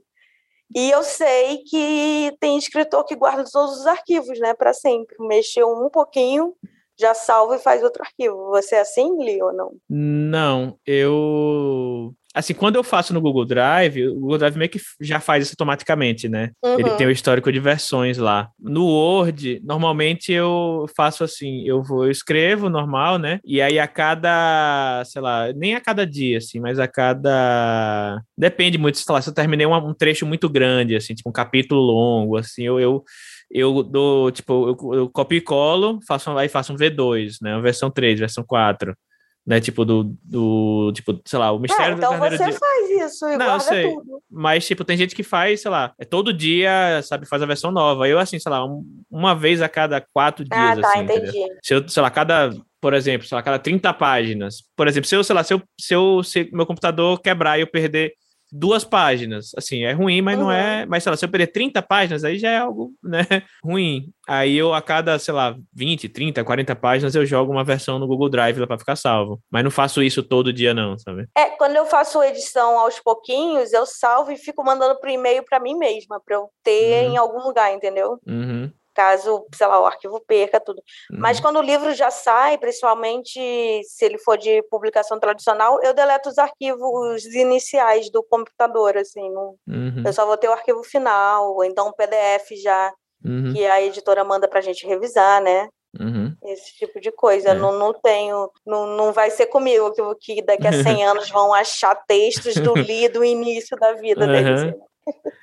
[0.74, 5.14] E eu sei que tem escritor que guarda todos os arquivos, né, para sempre.
[5.20, 6.52] Mexeu um pouquinho,
[6.98, 8.48] já salva e faz outro arquivo.
[8.50, 9.76] Você é assim, Li, ou não?
[9.88, 15.20] Não, eu Assim, quando eu faço no Google Drive, o Google Drive meio que já
[15.20, 16.50] faz isso automaticamente, né?
[16.64, 16.80] Uhum.
[16.80, 18.50] Ele tem o histórico de versões lá.
[18.58, 23.38] No Word, normalmente eu faço assim, eu vou, eu escrevo normal, né?
[23.44, 28.20] E aí a cada, sei lá, nem a cada dia, assim, mas a cada.
[28.36, 31.32] Depende muito, sei lá, se eu terminei um, um trecho muito grande, assim, tipo um
[31.32, 33.04] capítulo longo, assim, eu, eu
[33.50, 37.54] eu dou, tipo, eu, eu copio e colo, faço, aí faço um V2, né?
[37.54, 38.96] Uma versão 3, versão 4
[39.46, 39.60] né?
[39.60, 42.58] Tipo, do, do tipo, sei lá, o mistério é, então da você de...
[42.58, 43.90] faz isso e Não, sei.
[43.90, 44.22] tudo.
[44.30, 47.70] Mas, tipo, tem gente que faz, sei lá, é todo dia, sabe, faz a versão
[47.70, 48.08] nova.
[48.08, 51.04] Eu, assim, sei lá, um, uma vez a cada quatro ah, dias, ah, tá, assim,
[51.04, 51.28] entendi.
[51.28, 51.58] Entendeu?
[51.62, 54.56] Se eu, sei lá, cada, por exemplo, sei lá, cada 30 páginas.
[54.74, 57.62] Por exemplo, se eu, sei lá, se eu, se eu, se meu computador quebrar e
[57.62, 58.14] eu perder
[58.54, 59.50] duas páginas.
[59.56, 60.44] Assim, é ruim, mas uhum.
[60.44, 60.86] não é.
[60.86, 63.22] Mas, sei lá, se eu perder 30 páginas, aí já é algo, né,
[63.62, 64.10] ruim.
[64.28, 68.06] Aí eu, a cada, sei lá, 20, 30, 40 páginas, eu jogo uma versão no
[68.06, 69.40] Google Drive lá pra ficar salvo.
[69.50, 71.26] Mas não faço isso todo dia, não, sabe?
[71.36, 75.58] É, quando eu faço edição aos pouquinhos, eu salvo e fico mandando pro e-mail para
[75.58, 77.12] mim mesma, pra eu ter uhum.
[77.12, 78.18] em algum lugar, entendeu?
[78.26, 80.78] Uhum caso, sei lá, o arquivo perca tudo.
[81.10, 81.18] Uhum.
[81.18, 83.40] Mas quando o livro já sai, principalmente
[83.84, 89.54] se ele for de publicação tradicional, eu deleto os arquivos iniciais do computador, assim, não,
[89.66, 90.02] uhum.
[90.04, 92.92] eu só vou ter o arquivo final, ou então um PDF já,
[93.24, 93.52] uhum.
[93.52, 95.68] que a editora manda pra gente revisar, né?
[95.98, 96.34] Uhum.
[96.42, 97.50] Esse tipo de coisa.
[97.50, 97.54] É.
[97.54, 101.52] Não, não tenho, não, não vai ser comigo que, que daqui a 100 anos vão
[101.54, 104.74] achar textos do Lee do início da vida deles.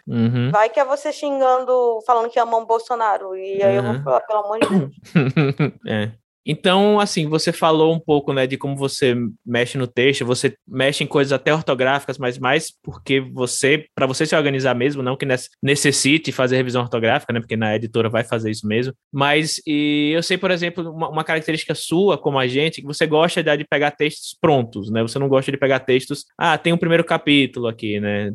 [0.08, 0.52] Uhum.
[0.52, 3.36] Vai que é você xingando, falando que ama o Bolsonaro.
[3.36, 4.92] E aí eu vou falar, pelo amor de Deus.
[5.88, 6.12] é.
[6.46, 11.04] Então, assim, você falou um pouco, né, de como você mexe no texto, você mexe
[11.04, 15.28] em coisas até ortográficas, mas mais porque você, para você se organizar mesmo, não que
[15.62, 18.94] necessite fazer revisão ortográfica, né, porque na editora vai fazer isso mesmo.
[19.12, 23.06] Mas e eu sei, por exemplo, uma, uma característica sua, como a gente, que você
[23.06, 25.02] gosta de, de, pegar textos prontos, né?
[25.02, 28.32] Você não gosta de pegar textos, ah, tem um primeiro capítulo aqui, né?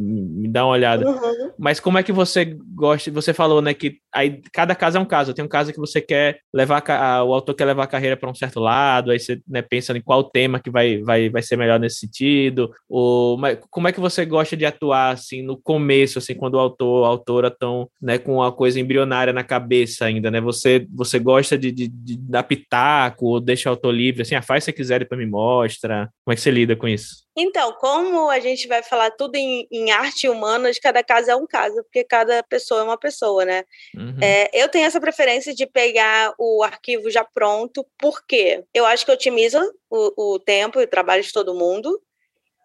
[0.00, 1.06] Me dá uma olhada.
[1.06, 1.52] Uhum.
[1.58, 3.10] Mas como é que você gosta?
[3.10, 5.34] Você falou, né, que aí cada caso é um caso.
[5.34, 8.16] Tem um caso que você quer levar a, a, o autor quer levar a carreira
[8.16, 11.42] para um certo lado, aí você né, pensa em qual tema que vai, vai, vai
[11.42, 13.38] ser melhor nesse sentido, ou
[13.70, 17.08] como é que você gosta de atuar assim no começo, assim, quando o autor, a
[17.08, 20.40] autora estão né, com uma coisa embrionária na cabeça ainda, né?
[20.40, 24.42] Você, você gosta de, de, de dar pitaco, ou deixa o autor livre, assim, ah,
[24.42, 26.08] faz se quiser depois me mostra.
[26.24, 27.29] Como é que você lida com isso?
[27.36, 31.36] Então, como a gente vai falar tudo em, em arte humana, de cada caso é
[31.36, 33.64] um caso, porque cada pessoa é uma pessoa, né?
[33.96, 34.18] Uhum.
[34.20, 39.12] É, eu tenho essa preferência de pegar o arquivo já pronto, porque eu acho que
[39.12, 42.00] otimiza o, o tempo e o trabalho de todo mundo.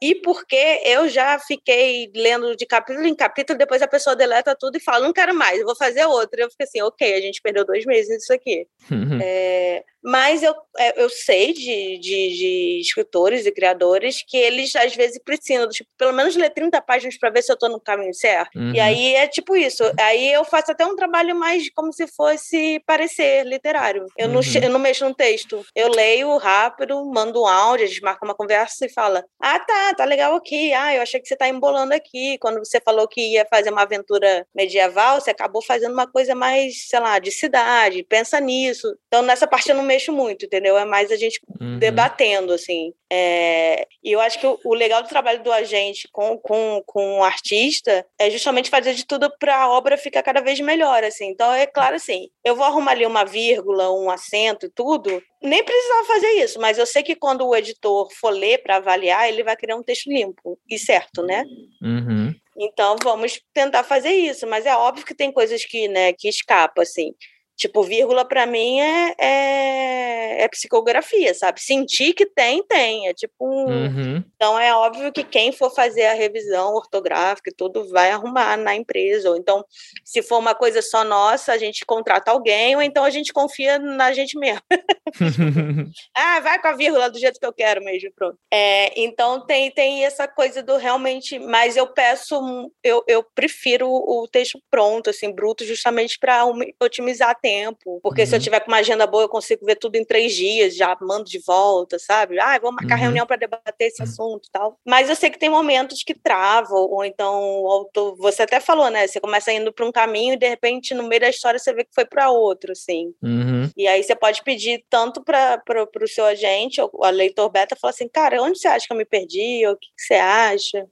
[0.02, 4.76] E porque eu já fiquei lendo de capítulo em capítulo, depois a pessoa deleta tudo
[4.76, 6.42] e fala, não quero mais, vou fazer outro.
[6.42, 8.68] Eu fiquei assim, ok, a gente perdeu dois meses nisso aqui.
[8.92, 9.20] Uhum.
[9.22, 14.96] É, mas eu, é, eu sei de, de, de, escritores e criadores que eles às
[14.96, 18.14] vezes precisam, tipo, pelo menos ler 30 páginas para ver se eu estou no caminho
[18.14, 18.56] certo.
[18.56, 18.72] Uhum.
[18.72, 19.84] E aí é tipo isso.
[20.00, 24.06] Aí eu faço até um trabalho mais como se fosse parecer literário.
[24.16, 24.34] Eu, uhum.
[24.34, 25.66] não, eu não mexo no texto.
[25.76, 29.96] Eu leio rápido, mando um áudio, a gente marca uma conversa e fala: Ah, tá,
[29.96, 30.72] tá legal aqui.
[30.72, 32.38] Ah, eu achei que você tá embolando aqui.
[32.38, 36.88] Quando você falou que ia fazer uma aventura medieval, você acabou fazendo uma coisa mais,
[36.90, 38.04] sei lá, de cidade.
[38.04, 38.96] Pensa nisso.
[39.08, 40.78] Então, nessa parte eu não mexo mexo muito, entendeu?
[40.78, 41.80] É mais a gente uhum.
[41.80, 42.94] debatendo, assim.
[43.12, 47.20] É, e eu acho que o, o, legal do trabalho do agente com, com, com
[47.20, 51.30] o artista é justamente fazer de tudo para a obra ficar cada vez melhor, assim.
[51.30, 55.64] Então, é claro, assim, eu vou arrumar ali uma vírgula, um acento e tudo, nem
[55.64, 59.44] precisava fazer isso, mas eu sei que quando o editor for ler para avaliar, ele
[59.44, 61.44] vai criar um texto limpo e certo, né?
[61.82, 62.34] Uhum.
[62.58, 66.82] Então vamos tentar fazer isso, mas é óbvio que tem coisas que, né, que escapam
[66.82, 67.14] assim.
[67.56, 71.62] Tipo, vírgula para mim é, é, é, psicografia, sabe?
[71.62, 73.08] Sentir que tem, tem.
[73.08, 73.66] É tipo um...
[73.66, 74.24] uhum.
[74.36, 78.76] Então é óbvio que quem for fazer a revisão ortográfica e tudo vai arrumar na
[78.76, 79.30] empresa.
[79.30, 79.64] Ou então,
[80.04, 83.80] se for uma coisa só nossa, a gente contrata alguém, ou então a gente confia
[83.80, 84.62] na gente mesmo.
[86.16, 88.38] ah, vai com a vírgula do jeito que eu quero mesmo, pronto.
[88.52, 92.36] É, então tem, tem essa coisa do realmente, mas eu peço,
[92.84, 96.44] eu, eu prefiro o texto pronto, assim, bruto, justamente para
[96.82, 98.00] otimizar tempo.
[98.02, 98.28] Porque uhum.
[98.28, 98.44] se eu uhum.
[98.44, 101.38] tiver com uma agenda boa, eu consigo ver tudo em três dias, já mando de
[101.46, 102.40] volta, sabe?
[102.40, 103.04] Ah, vou marcar uhum.
[103.04, 104.10] reunião para debater esse uhum.
[104.10, 104.80] assunto e tal.
[104.84, 109.06] Mas eu sei que tem momentos que travam, ou então você até falou, né?
[109.06, 111.84] Você começa indo para um caminho e de repente no meio da história você vê
[111.84, 113.14] que foi para outro, assim.
[113.22, 113.70] Uhum.
[113.78, 115.62] E aí você pode pedir tanto para
[116.02, 118.98] o seu agente, ou a leitor beta, falar assim, cara, onde você acha que eu
[118.98, 119.68] me perdi?
[119.68, 120.88] Ou o que, que você acha?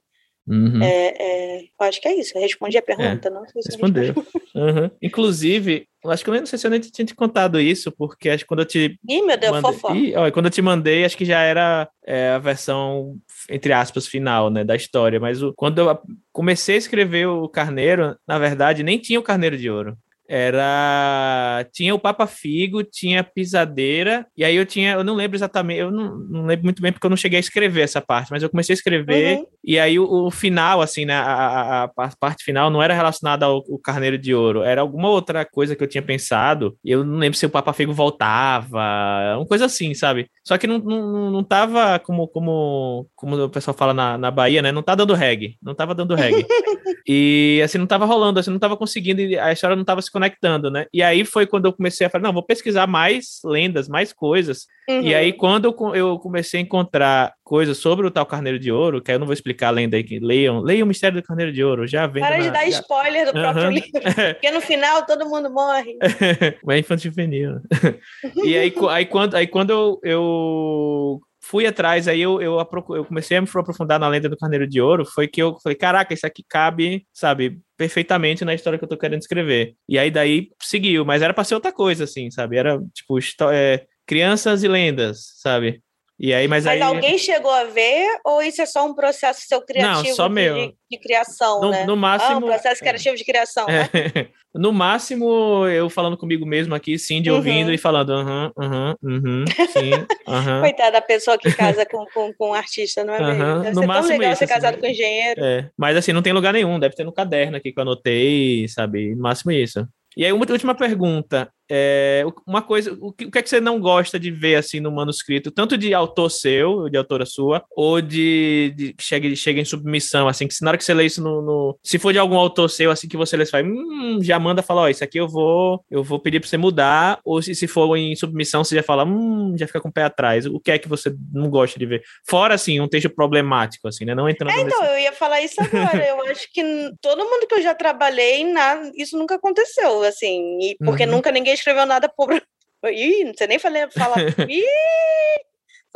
[0.46, 0.82] Uhum.
[0.82, 2.36] É, é, acho que é isso.
[2.36, 4.14] Eu respondi a pergunta, é, não sei se Respondeu.
[4.54, 4.88] Uhum.
[5.02, 8.44] Inclusive, acho que eu não sei se eu nem tinha te contado isso, porque acho
[8.44, 8.98] que quando eu te.
[9.08, 10.10] Ih, meu Deus, mandei...
[10.10, 13.16] Ih, ó, quando eu te mandei, acho que já era é, a versão,
[13.48, 15.18] entre aspas, final, né, da história.
[15.18, 15.98] Mas o, quando eu
[16.32, 19.96] comecei a escrever o Carneiro, na verdade, nem tinha o Carneiro de Ouro
[20.28, 25.80] era tinha o Papa Figo, tinha Pisadeira, e aí eu tinha, eu não lembro exatamente,
[25.80, 28.42] eu não, não lembro muito bem porque eu não cheguei a escrever essa parte, mas
[28.42, 29.46] eu comecei a escrever, uhum.
[29.62, 33.46] e aí o, o, final, assim, né, a, a, a, parte final não era relacionada
[33.46, 37.04] ao, ao, Carneiro de Ouro, era alguma outra coisa que eu tinha pensado, e eu
[37.04, 40.28] não lembro se o Papa Figo voltava, uma coisa assim, sabe?
[40.42, 44.62] Só que não, não, não tava como, como, como o pessoal fala na, na Bahia,
[44.62, 46.46] né, não tá dando reggae, não tava dando reggae.
[47.06, 50.70] e assim, não tava rolando, assim, não tava conseguindo, a história não tava se conectando,
[50.70, 50.86] né?
[50.92, 54.66] E aí foi quando eu comecei a falar, não, vou pesquisar mais lendas, mais coisas.
[54.88, 55.00] Uhum.
[55.00, 59.10] E aí, quando eu comecei a encontrar coisas sobre o tal Carneiro de Ouro, que
[59.10, 61.64] eu não vou explicar a lenda aí, que leiam, leiam o Mistério do Carneiro de
[61.64, 62.22] Ouro, já vem.
[62.22, 62.80] Para de dar já...
[62.80, 63.70] spoiler do próprio uhum.
[63.74, 65.96] livro, porque no final todo mundo morre.
[66.70, 67.60] é infantil juvenil.
[68.44, 73.36] e aí, aí, quando, aí quando eu, eu fui atrás, aí eu, eu, eu, comecei
[73.36, 76.26] a me aprofundar na lenda do Carneiro de Ouro, foi que eu falei, caraca, isso
[76.26, 79.74] aqui cabe, sabe, perfeitamente na história que eu tô querendo escrever.
[79.86, 82.56] E aí daí seguiu, mas era pra ser outra coisa, assim, sabe?
[82.56, 83.18] Era, tipo,
[83.52, 85.82] é, crianças e lendas, sabe?
[86.18, 86.82] E aí, mas, mas aí...
[86.82, 90.34] alguém chegou a ver ou isso é só um processo seu criativo Não, só de,
[90.34, 90.54] meu.
[90.54, 91.84] De, de criação, no, né?
[91.84, 92.32] No máximo...
[92.32, 93.88] Ah, um processo criativo de criação, né?
[94.54, 97.36] No máximo, eu falando comigo mesmo aqui, sim, de Uhum.
[97.38, 99.90] ouvindo e falando, aham, aham, uhum, sim,
[100.28, 100.60] aham.
[100.62, 103.62] Coitada da pessoa que casa com, com, com um artista, não é mesmo?
[103.62, 104.80] Deve no ser tão máximo legal isso, ser assim, casado né?
[104.80, 105.44] com engenheiro.
[105.44, 108.68] É, mas assim, não tem lugar nenhum, deve ter no caderno aqui que eu anotei,
[108.68, 109.16] sabe?
[109.16, 109.88] No máximo isso.
[110.16, 111.50] E aí, uma última pergunta.
[111.70, 114.80] É, uma coisa, o que, o que é que você não gosta de ver assim
[114.80, 119.60] no manuscrito, tanto de autor seu, de autora sua, ou de, de que chegue, chega
[119.60, 122.12] em submissão, assim, que se na hora que você lê isso no, no- Se for
[122.12, 124.88] de algum autor seu, assim, que você lê, você fala, hum, já manda falar, ó,
[124.88, 128.14] isso aqui eu vou, eu vou pedir pra você mudar, ou se, se for em
[128.14, 130.46] submissão, você já fala, hum, já fica com o pé atrás.
[130.46, 132.02] O que é que você não gosta de ver?
[132.28, 134.14] Fora, assim, um texto problemático, assim, né?
[134.14, 134.92] Não entrando É, então, nesse...
[134.92, 136.06] eu ia falar isso agora.
[136.06, 136.62] Eu acho que
[137.00, 140.58] todo mundo que eu já trabalhei, nada, isso nunca aconteceu, assim.
[140.60, 141.10] E porque Uhum.
[141.12, 142.28] nunca ninguém escreveu nada por.
[142.84, 144.18] Ih, não sei nem falar.
[144.50, 144.64] Ih,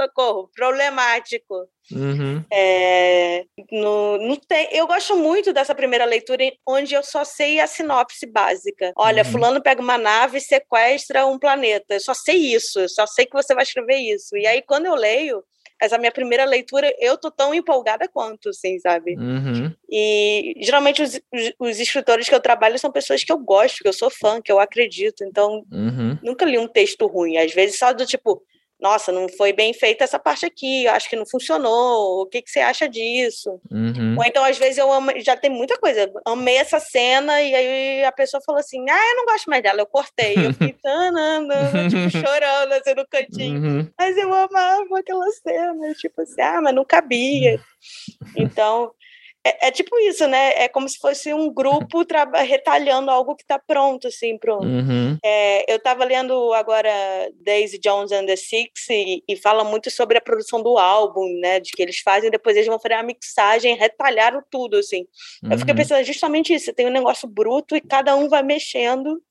[0.01, 1.69] socorro, problemático.
[1.91, 7.61] Uhum, É, no, não tem, eu gosto muito dessa primeira leitura onde eu só sei
[7.61, 8.93] a sinopse básica.
[8.97, 9.31] Olha, Uhum.
[9.33, 11.95] fulano pega uma nave e sequestra um planeta.
[11.95, 14.37] Eu só sei isso, eu só sei que você vai escrever isso.
[14.37, 15.43] E aí, quando eu leio,
[15.81, 19.17] essa minha primeira leitura, eu tô tão empolgada quanto, assim, sabe?
[19.17, 23.83] uhum, E geralmente os, os, os escritores que eu trabalho são pessoas que eu gosto,
[23.83, 25.25] que eu sou fã, que eu acredito.
[25.25, 26.19] Então, uhum.
[26.23, 27.37] nunca li um texto ruim.
[27.37, 28.43] Às vezes só do tipo,
[28.81, 32.41] nossa, não foi bem feita essa parte aqui, eu acho que não funcionou, o que,
[32.41, 33.61] que você acha disso?
[33.71, 34.15] Uhum.
[34.17, 38.05] Ou então, às vezes, eu amo, já tem muita coisa, amei essa cena, e aí
[38.05, 40.35] a pessoa falou assim, ah, eu não gosto mais dela, eu cortei.
[40.37, 41.55] Eu fiquei, tanana,
[41.91, 43.61] tipo, chorando assim no cantinho.
[43.61, 43.91] Uhum.
[43.99, 47.61] Mas eu amava aquela cena, tipo assim, ah, mas não cabia.
[48.37, 48.93] Então,
[49.49, 50.53] é, é tipo isso, né?
[50.65, 52.05] É como se fosse um grupo
[52.47, 54.67] retalhando algo que está pronto, assim, pronto.
[54.67, 55.19] Uhum.
[55.25, 56.91] É, eu estava lendo agora
[57.41, 61.61] Daisy Jones and the Six e, e fala muito sobre a produção do álbum, né?
[61.61, 65.07] De que eles fazem, depois eles vão fazer a mixagem, retalharam tudo, assim.
[65.43, 65.79] Eu fiquei Uhum.
[65.79, 69.23] pensando justamente isso, tem um negócio bruto e cada um vai mexendo.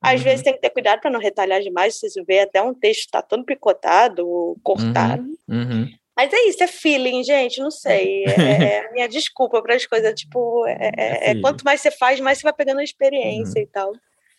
[0.00, 0.24] Às Uhum.
[0.24, 3.20] vezes tem que ter cuidado para não retalhar demais, vocês vê até um texto está
[3.20, 5.24] todo picotado cortado.
[5.48, 5.90] Uhum.
[6.18, 8.24] Mas é isso, é feeling, gente, não sei.
[8.26, 11.40] É, é a minha desculpa para as coisas, tipo, é, é- é feeling.
[11.40, 13.92] quanto mais você faz, mais você vai pegando a experiência e tal.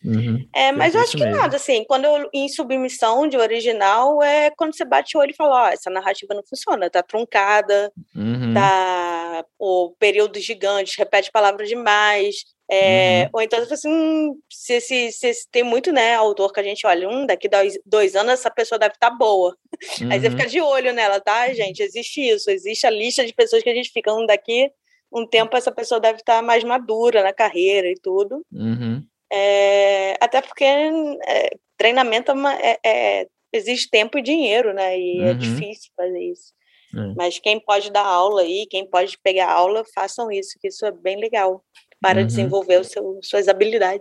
[0.03, 0.47] Uhum.
[0.55, 1.35] É, mas eu acho que mesmo.
[1.41, 5.35] nada, assim, quando eu em submissão de original, é quando você bate o olho e
[5.35, 8.53] fala, ó, essa narrativa não funciona, tá truncada, Uhum.
[8.53, 12.45] tá o período gigante, repete palavras demais.
[12.71, 13.29] É, Uhum.
[13.33, 16.63] Ou então, tipo assim, hum, se, se, se, se tem muito, né, autor que a
[16.63, 19.57] gente olha, hum, daqui dois, dois anos essa pessoa deve estar boa.
[20.13, 20.31] Aí você Uhum.
[20.37, 21.81] fica de olho nela, tá, gente?
[21.81, 24.71] Existe isso, existe a lista de pessoas que a gente fica, um daqui
[25.11, 28.45] um tempo essa pessoa deve estar mais madura na carreira e tudo.
[28.53, 29.03] Uhum.
[29.31, 34.97] É, até porque é, treinamento é uma- é- é- exige tempo e dinheiro, né?
[34.99, 35.37] E é Uhum.
[35.37, 36.53] difícil fazer isso.
[36.95, 37.13] É.
[37.15, 40.91] Mas quem pode dar aula aí, quem pode pegar aula, façam isso, que isso é
[40.91, 41.63] bem legal
[42.01, 42.25] para Uhum.
[42.27, 43.99] desenvolver o seu, suas habilidades.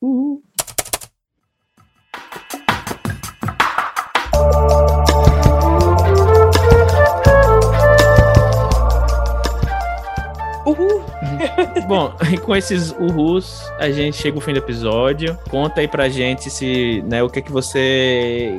[10.69, 11.03] Uhul!
[11.87, 15.39] Bom, e com esses uhus, a gente chega ao fim do episódio.
[15.49, 18.55] Conta aí pra gente se, né, o que é que você.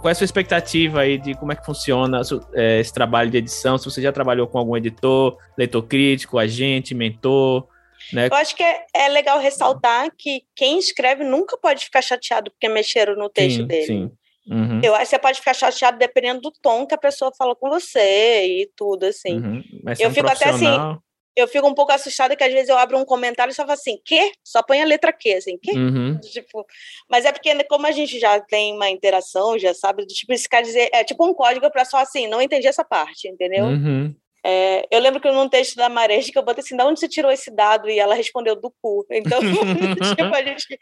[0.00, 2.22] Qual é a sua expectativa aí de como é que funciona
[2.54, 3.76] é, esse trabalho de edição?
[3.76, 7.66] Se você já trabalhou com algum editor, leitor crítico, agente, mentor,
[8.12, 8.28] né?
[8.28, 12.68] Eu acho que é, é legal ressaltar que quem escreve nunca pode ficar chateado porque
[12.70, 13.86] mexeram no texto sim, dele.
[13.86, 14.10] sim.
[14.50, 17.54] Uhum, Eu acho que você pode ficar chateado dependendo do tom que a pessoa fala
[17.54, 19.36] com você e tudo, assim.
[19.36, 19.62] uhum.
[19.84, 20.66] Mas Eu é um fico até assim.
[21.40, 23.72] Eu fico um pouco assustada que às vezes eu abro um comentário e só falo
[23.72, 24.32] assim, quê?
[24.44, 25.72] Só põe a letra Q, assim, quê?
[25.72, 26.66] Uhum, Tipo,
[27.08, 30.62] mas é porque como a gente já tem uma interação, já sabe, tipo, isso quer
[30.62, 33.64] dizer, é tipo um código para só assim, não entendi essa parte, entendeu?
[33.64, 34.14] uhum.
[34.42, 37.08] É, eu lembro que num texto da Mareja que eu botei assim, de onde você
[37.08, 37.90] tirou esse dado?
[37.90, 39.06] E ela respondeu do cu.
[39.10, 39.38] Então,
[40.16, 40.78] tipo, a gente.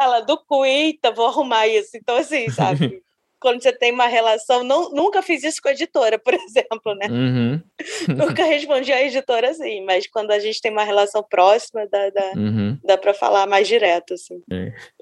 [0.00, 1.96] Ela, do cu, eita, vou arrumar isso.
[1.96, 3.02] Então, assim, sabe?
[3.40, 7.06] Quando você tem uma relação, não, nunca fiz isso com a editora, por exemplo, né?
[7.10, 7.62] Uhum,
[8.16, 12.32] Nunca respondi a editora assim, mas quando a gente tem uma relação próxima, dá, dá,
[12.36, 12.78] uhum.
[12.84, 14.42] dá para falar mais direto, assim.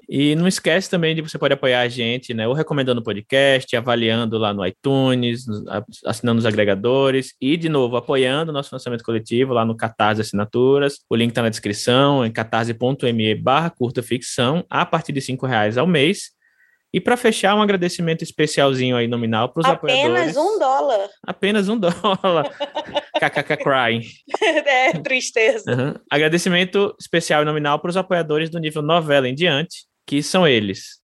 [0.07, 2.47] E não esquece também de você pode apoiar a gente, né?
[2.47, 5.45] Ou recomendando o podcast, avaliando lá no iTunes,
[6.05, 10.99] assinando os agregadores e, de novo, apoiando o nosso financiamento coletivo lá no Catarse Assinaturas.
[11.09, 15.77] O link está na descrição, em catarse.me barra curta ficção, a partir de R$ reais
[15.77, 16.34] ao mês.
[16.95, 20.29] E para fechar, um agradecimento especialzinho aí nominal para os apoiadores.
[20.29, 21.09] Apenas um dólar.
[21.27, 22.49] Apenas um dólar.
[23.19, 24.01] KKK crying.
[24.65, 25.69] é tristeza.
[25.69, 25.93] Uhum.
[26.09, 31.01] Agradecimento especial e nominal para os apoiadores do nível novela em diante, que são eles.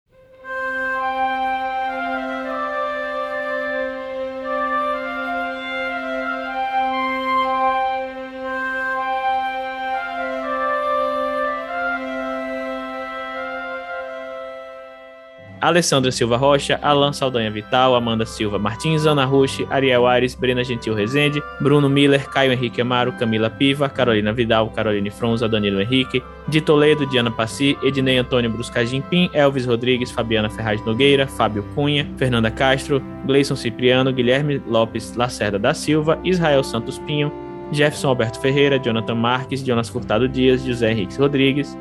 [15.65, 20.95] Alessandra Silva Rocha, Alan Saldanha Vital, Amanda Silva Martins, Ana Rushi, Ariel Ares, Brena Gentil
[20.95, 26.61] Rezende, Bruno Miller, Caio Henrique Amaro, Camila Piva, Carolina Vidal, Caroline Fronza, Danilo Henrique, de
[26.61, 32.51] Toledo, Diana Passi, Ednei Antônio Brusca Pim, Elvis Rodrigues, Fabiana Ferraz Nogueira, Fábio Cunha, Fernanda
[32.51, 37.33] Castro, Gleison Cipriano, Guilherme Lopes Lacerda da Silva, Israel Santos Pinho,
[37.73, 41.77] Jefferson Alberto Ferreira, Jonathan Marques, Jonas Furtado Dias, José Henrique Rodrigues,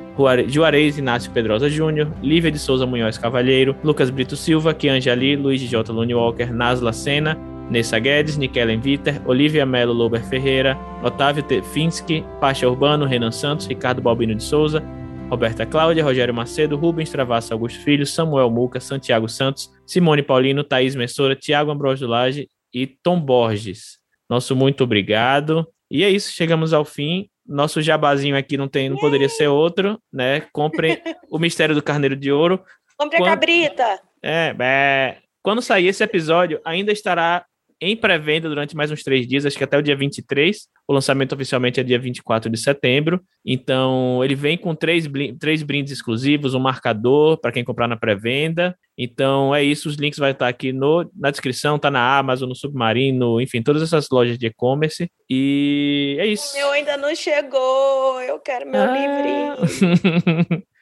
[0.48, 5.62] Juarez Inácio Pedrosa Júnior, Lívia de Souza Munhoz Cavalheiro, Lucas Brito Silva, Kianja Ali, Luiz
[5.62, 5.92] J.
[5.92, 7.38] Lune Walker, Nasla Sena,
[7.70, 14.02] Nessa Guedes, Nikellen Viter, Olivia Melo Lober Ferreira, Otávio Tefinski, Pacha Urbano, Renan Santos, Ricardo
[14.02, 14.84] Balbino de Souza,
[15.30, 20.96] Roberta Cláudia, Rogério Macedo, Rubens Travassa Augusto Filho, Samuel Muca, Santiago Santos, Simone Paulino, Thaís
[20.96, 23.98] Messora, Tiago Ambrosio Lage e Tom Borges.
[24.30, 25.68] Nosso muito obrigado.
[25.94, 27.30] E é isso, chegamos ao fim.
[27.46, 30.42] Nosso jabazinho aqui não tem, não poderia ser outro, né?
[30.52, 30.98] Comprem
[31.30, 32.60] o Mistério do Carneiro de Ouro.
[32.98, 33.28] Compre Quando...
[33.28, 34.02] a cabrita.
[34.20, 37.46] É, é, quando sair esse episódio, ainda estará
[37.80, 40.68] em pré-venda durante mais uns três dias, acho que até o dia 23.
[40.88, 43.22] O lançamento oficialmente é dia 24 de setembro.
[43.46, 45.08] Então, ele vem com três,
[45.40, 48.76] três brindes exclusivos, um marcador para quem comprar na pré-venda.
[48.98, 49.88] Então, é isso.
[49.88, 53.82] Os links vão estar aqui no, na descrição, tá na Amazon, no Submarino, enfim, todas
[53.82, 55.10] essas lojas de e-commerce.
[55.30, 56.54] E é isso.
[56.54, 58.22] O meu ainda não chegou.
[58.22, 59.58] Eu quero meu ah.
[59.58, 60.64] livrinho.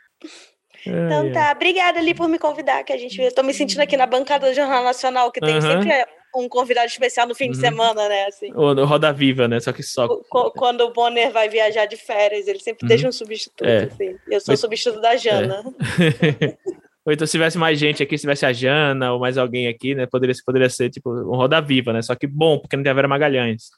[0.86, 3.96] Então tá, obrigada ali por me convidar, que a gente, eu tô me sentindo aqui
[3.96, 5.62] na bancada do Jornal Nacional, que tem uhum.
[5.62, 5.92] sempre
[6.36, 7.52] um convidado especial no fim uhum.
[7.52, 8.26] de semana, né?
[8.26, 8.52] Assim.
[8.54, 9.60] O Roda Viva, né?
[9.60, 10.08] Só que só.
[10.56, 12.90] Quando o Bonner vai viajar de férias, ele sempre uhum.
[12.90, 13.66] deixa um substituto.
[13.66, 13.84] É.
[13.84, 14.16] Assim.
[14.30, 15.64] Eu sou o substituto da Jana.
[16.00, 16.58] É.
[17.06, 19.96] ou então, se tivesse mais gente aqui, se tivesse a Jana ou mais alguém aqui,
[19.96, 20.06] né?
[20.06, 22.02] Poderia, poderia ser tipo um Roda Viva, né?
[22.02, 23.70] Só que bom, porque não tem a Vera Magalhães.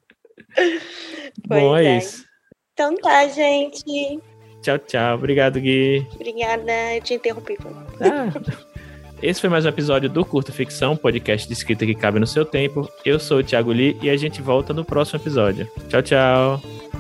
[1.47, 2.25] bom, é, é isso.
[2.73, 4.20] Então tá, gente.
[4.62, 5.16] Tchau, tchau.
[5.16, 6.07] Obrigado, Gui.
[6.14, 6.94] Obrigada.
[6.94, 7.57] Eu te interrompi.
[8.01, 8.33] Ah.
[9.22, 12.44] Esse foi mais um episódio do Curta Ficção, podcast de escrita que cabe no seu
[12.44, 12.90] tempo.
[13.05, 15.68] Eu sou o Thiago Lee e a gente volta no próximo episódio.
[15.88, 16.93] Tchau, tchau.